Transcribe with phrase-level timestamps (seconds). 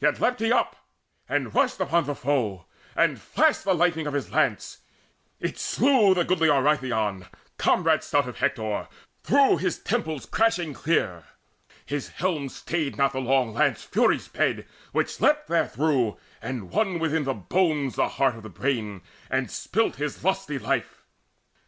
[0.00, 0.76] Yet leapt he up,
[1.28, 4.78] and rushed upon the foe, And flashed the lightning of his lance;
[5.40, 7.26] it slew The goodly Orythaon,
[7.58, 8.86] comrade stout Of Hector,
[9.24, 11.24] through his temples crashing clear:
[11.84, 17.24] His helm stayed not the long lance fury sped Which leapt therethrough, and won within
[17.24, 21.02] the bones The heart of the brain, and spilt his lusty life.